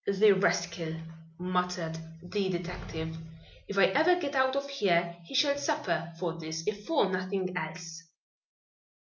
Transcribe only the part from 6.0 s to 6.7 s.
for this